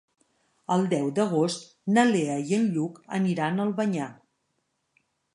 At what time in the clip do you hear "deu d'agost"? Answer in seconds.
0.93-1.67